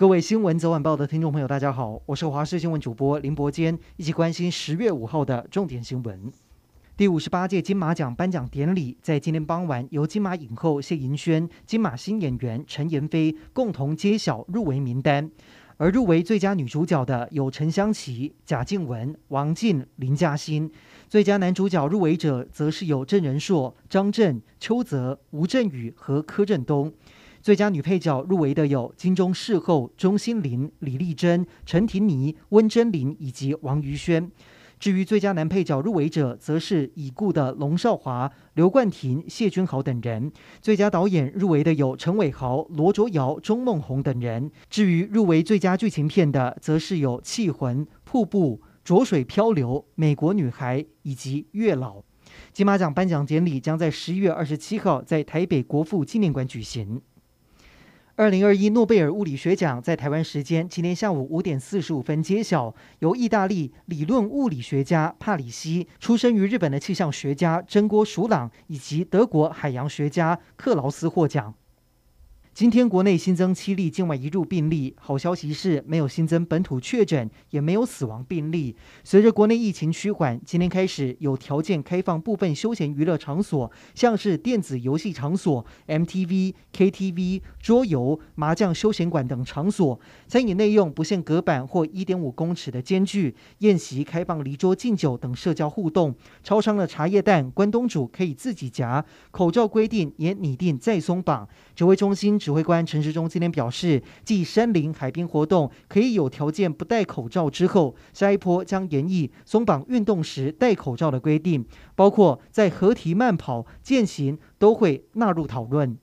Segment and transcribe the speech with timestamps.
[0.00, 6.32] 各位新闻早晚报的听众朋友，大家好，我是华视新闻主播林伯坚，一起关心十月五号的重点新闻。
[6.96, 15.30] 第五十八届金马奖颁奖典礼在今天傍晚由金马影后谢盈萱、金马新演员陈妍霏共同揭晓入围名单。
[15.76, 20.70] 而入围最佳女主角的有陈湘琪、贾静雯、王静、林嘉欣。
[21.10, 26.90] 最佳男主角入围者则是有郑人硕、张震、邱泽、吴镇宇和柯震东。
[27.42, 34.30] 最佳女配角入围的有金钟视后钟欣凌、李丽珍、陈婷妮、温贞菱以及王瑜萱。
[34.78, 40.32] 至于最佳男配角入围者，则是已故的龙劭华、刘冠廷、谢君豪等人。
[40.62, 44.50] 最佳导演入围的有陈伟豪、罗卓瑶、钟孟宏等人。
[44.70, 51.98] 至于入围最佳剧情片的，则是有《气魂》、《瀑布》、《浊水漂流》、《美国女孩》以及《月老》。
[52.52, 57.02] 金马奖颁奖典礼将在十一月二十七号在台北国父纪念馆举行。
[58.20, 71.54] 二零二一诺贝尔物理学奖在台湾时间今天下午五点四十五分揭晓，由意大利理论物理学家帕里西、出生于日本的气象学家真锅鼠朗以及德国海洋学家克劳斯获奖。
[72.60, 78.76] 今天国内新增七例境外移入病例，好消息是没有新增本土确诊，也没有死亡病例。
[79.02, 89.98] 随着国内疫情趋缓，今天开始有条件开放部分休闲娱乐场所，像是电子游戏场所、MTV、KTV、桌游、麻将休闲馆等场所。
[90.28, 96.14] 餐饮内用不限隔板或一点五公尺的间距，宴席开放离桌敬酒等社交互动。
[96.42, 101.48] 超商的茶叶蛋、关东煮可以自己夹，口罩规定也拟定再松绑。
[101.74, 115.96] 指挥中心指指挥官陈时中今天表示，继山林、海滨活动可以有条件不戴口罩之后，下一波将研议松绑运动时戴口罩的规定，包括在合体慢跑、健行都会纳入讨论。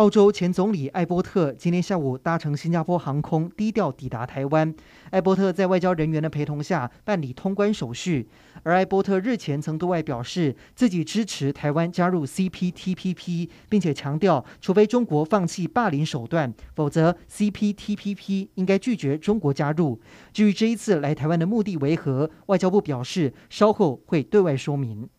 [0.00, 4.74] 澳洲前总理艾波特今天下午搭乘新加坡航空低调抵达台湾。
[5.10, 8.26] 艾波特在外交人员的陪同下办理通关手续。
[8.62, 20.00] 而艾波特日前曾对外表示，自己支持台湾加入 CPTPP，并且强调，除非中国放弃霸凌手段，否则 CPTPP 应该拒绝中国加入。
[20.32, 25.10] 至于这一次来台湾的目的为何，外交部表示稍后会对外说明。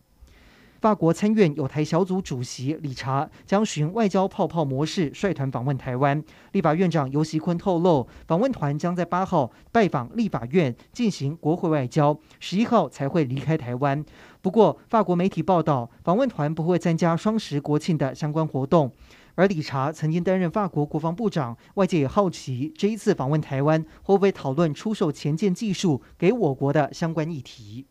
[0.82, 6.24] 法国参院友台小组主席理查将循外交泡泡模式率团访问台湾。
[6.54, 14.04] 立法院长游锡坤透露，访问团将在八号拜访立法院进行国会外交，十一号才会离开台湾。
[14.42, 18.92] 不过，法国媒体报道，访问团不会参加双十国庆的相关活动。
[19.36, 27.86] 而理查曾经担任法国国防部长，外界也好奇这一次访问台湾会不会讨论出售潜舰技术给我国的相关议题。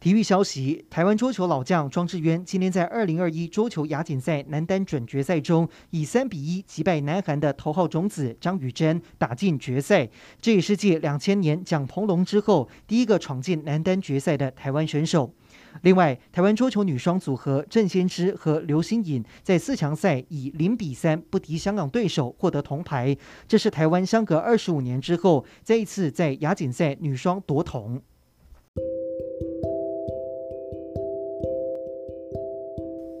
[0.00, 10.08] 体育消息：台湾桌球老将庄智渊今天在二零二一桌球亚锦赛男单准决赛中，以三比一击败南韩的头号种子张宇珍，打进决赛。
[10.40, 15.34] 这也是继两千年蒋鹏龙之后第一个闯进男单决赛的台湾选手。
[15.82, 23.16] 另外，台湾桌球女双组合郑先知和刘欣颖在四强赛以零比三不敌香港对手，获得铜牌。
[23.48, 28.00] 这是台湾相隔二十五年之后再一次在亚锦赛女双夺铜。